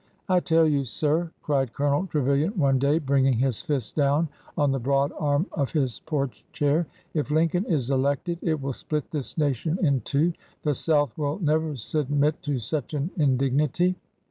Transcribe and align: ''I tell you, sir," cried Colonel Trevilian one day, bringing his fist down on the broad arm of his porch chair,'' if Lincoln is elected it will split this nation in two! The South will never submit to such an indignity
''I 0.29 0.39
tell 0.39 0.67
you, 0.67 0.83
sir," 0.83 1.29
cried 1.43 1.73
Colonel 1.73 2.07
Trevilian 2.07 2.57
one 2.57 2.79
day, 2.79 2.97
bringing 2.97 3.37
his 3.37 3.61
fist 3.61 3.95
down 3.95 4.29
on 4.57 4.71
the 4.71 4.79
broad 4.79 5.11
arm 5.19 5.45
of 5.51 5.71
his 5.73 5.99
porch 5.99 6.43
chair,'' 6.53 6.87
if 7.13 7.29
Lincoln 7.29 7.65
is 7.65 7.91
elected 7.91 8.39
it 8.41 8.59
will 8.59 8.73
split 8.73 9.11
this 9.11 9.37
nation 9.37 9.77
in 9.83 10.01
two! 10.01 10.33
The 10.63 10.73
South 10.73 11.15
will 11.19 11.37
never 11.37 11.75
submit 11.75 12.41
to 12.41 12.57
such 12.57 12.95
an 12.95 13.11
indignity 13.15 13.95